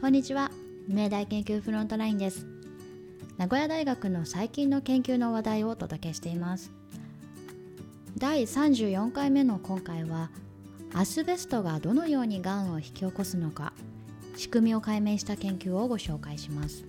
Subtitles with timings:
[0.00, 0.50] こんにちは。
[0.88, 2.46] 明大研究フロントラインです。
[3.36, 6.72] 名古屋大学の最近の研究の話題をお届けしています。
[8.16, 10.30] 第34回目の今回は
[10.94, 13.74] アスベストがどのようにがんを引き起こすのか
[14.36, 16.86] 仕組みを解明した研究をご紹介します。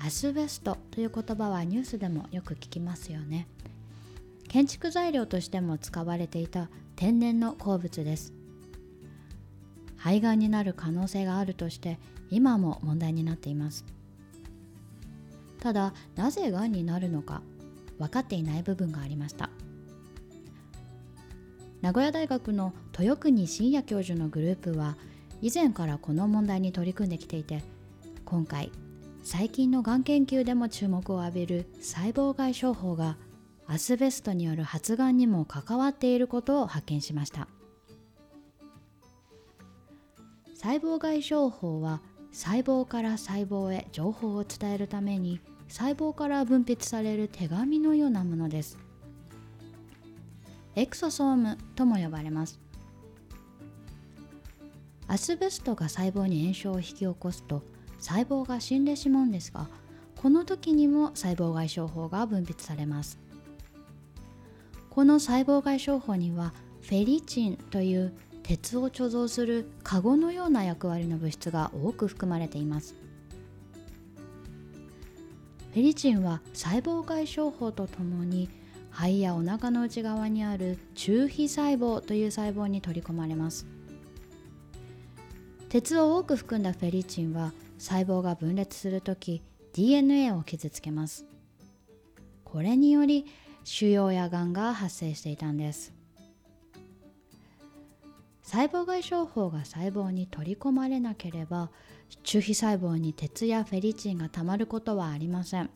[0.00, 3.48] アスベストという言葉はニュースでもよく聞きますよね。
[4.48, 8.37] 建築材料としても使われていた天然の鉱物です。
[9.98, 11.98] 肺がんになる可能性があるとして
[12.30, 13.84] 今も問題になっています。
[15.60, 17.42] ただなぜがんになるのか
[17.98, 19.50] 分かっていない部分がありました。
[21.80, 24.96] 名古屋大学の豊国真也教授のグループは
[25.40, 27.62] 以前からこの問題に取り組んできていて
[28.24, 28.72] 今回
[29.22, 33.16] 最近のがん研究でも注目を浴びる細胞外商法が
[33.66, 37.46] アスベストによる発がんにも関わっていることを発見しました。
[40.60, 42.00] 細胞外商法は
[42.32, 48.76] 細胞から細胞へ情報を伝えるために細胞から分泌される手紙のようなものです。
[50.74, 52.58] エクソソームとも呼ばれます。
[55.06, 57.62] アスベストが細胞に炎症を引き起こすと
[58.00, 59.68] 細胞が死んでしまうんですが
[60.20, 63.16] この時にも細胞外傷法が分泌されます。
[64.90, 68.12] この細胞外傷法にはフェリチンという
[68.48, 72.94] 鉄を貯蔵するカゴのような役割の物質が多く含まれています。
[75.74, 78.48] フェリチンは細胞外傷法とともに
[78.90, 83.66] 肺やお腹の内側にある中皮細胞という細胞に取り込まれます。
[85.68, 89.42] 鉄を多く含んだフェリチンは細胞が分裂するとき
[89.74, 91.26] DNA を傷つけます。
[92.44, 93.26] これにより
[93.64, 95.97] 腫瘍やがんが発生していたんです。
[98.50, 101.68] 細胞外傷法が細胞に取り込まれなければ
[102.22, 105.68] 中皮細胞に鉄やフェリチンがたまることはありません。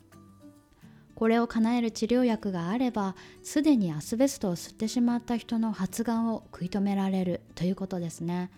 [1.14, 8.50] これを叶える治療薬があればすでにアスベストを吸ってしまった人の発がんを食い止められるということですね。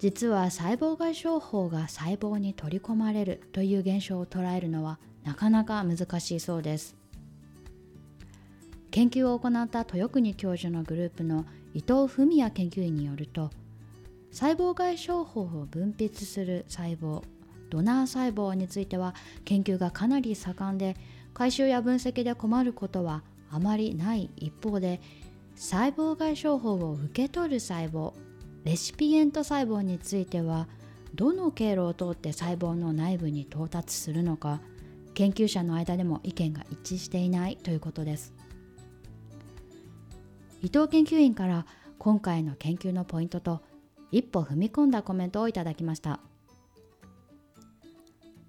[0.00, 6.96] 実は細胞外傷法が細胞に取り込まれるという現象を捉えるのはなかなか難しいそうです。
[8.92, 13.50] 研究を行った豊国教授のグループの伊藤文也研究員によると
[14.30, 17.22] 細胞外傷法を分泌する細胞
[17.70, 19.14] ドナー細胞については
[19.46, 20.96] 研究がかなり盛んで
[21.32, 25.00] 回収や分析で困ることはあまりない一方で
[25.56, 28.12] 細胞外傷法を受け取る細胞
[28.64, 30.68] レシピエント細胞については
[31.14, 34.60] どの経路を通って細胞の内部に到達するのか
[35.14, 38.41] 研究者の間でも意見が一致していないということです。
[40.62, 41.66] 伊藤研究員から
[41.98, 43.62] 今回の研究のポイントと
[44.12, 46.20] 一歩踏み込んだコメントをいただきました。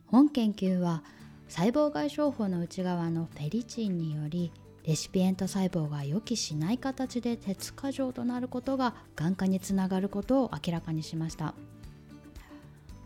[0.05, 1.03] 本研究は
[1.49, 4.51] 細胞外傷法の内側のフェリチンにより
[4.85, 11.55] レシピエント細胞が予期しない形で鉄過剰となることが眼科につながることを明らかにしました。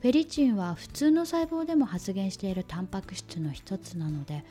[0.02, 4.44] フェリチンは普通の細胞でも発現しているタンパク質の一つなので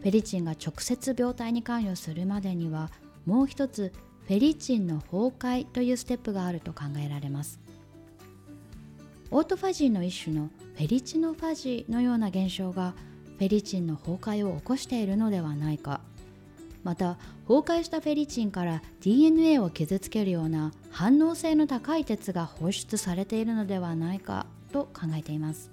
[0.00, 2.90] フェリチンが直接病態に関与するまでには
[3.26, 3.92] もう一つ
[4.26, 7.60] フェリチンの崩壊というステップがあると考えられます。
[9.30, 12.94] オートファジーの一種のフェリチノファジーのような現象が
[13.38, 16.00] フェリチンの崩壊を起こしているのではないか。
[16.84, 17.16] また
[17.48, 25.70] 崩壊したフェリチンから DNA を傷つけるような反応性の高い鉄が放出されているのではないかと考えています。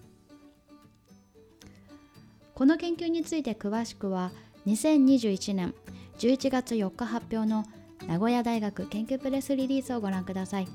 [2.56, 4.32] この研究について詳しくは
[4.68, 5.74] 2021年
[6.20, 7.66] 11月4日発表の
[8.08, 10.68] 名古屋大学研究プレスリリースをご覧ください。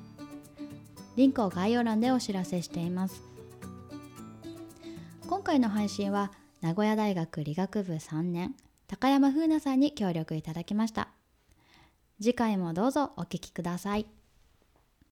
[1.16, 3.22] リンクを概要欄でお知らせしています。
[5.28, 8.54] 今回の配信は名古屋大学理学部3年
[8.86, 11.08] 高山風奈さんに協力いただきました。
[12.20, 14.06] 次回もどうぞお聴きください。